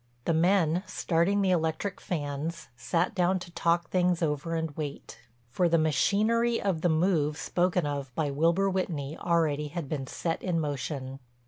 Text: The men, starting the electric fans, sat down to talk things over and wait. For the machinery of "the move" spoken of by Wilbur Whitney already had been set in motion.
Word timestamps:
The 0.25 0.33
men, 0.33 0.81
starting 0.87 1.43
the 1.43 1.51
electric 1.51 2.01
fans, 2.01 2.69
sat 2.75 3.13
down 3.13 3.37
to 3.37 3.51
talk 3.51 3.91
things 3.91 4.23
over 4.23 4.55
and 4.55 4.71
wait. 4.75 5.19
For 5.47 5.69
the 5.69 5.77
machinery 5.77 6.59
of 6.59 6.81
"the 6.81 6.89
move" 6.89 7.37
spoken 7.37 7.85
of 7.85 8.11
by 8.15 8.31
Wilbur 8.31 8.67
Whitney 8.67 9.15
already 9.15 9.67
had 9.67 9.87
been 9.87 10.07
set 10.07 10.41
in 10.41 10.59
motion. 10.59 11.19